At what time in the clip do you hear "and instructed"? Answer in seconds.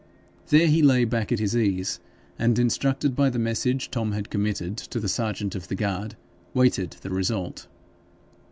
2.39-3.15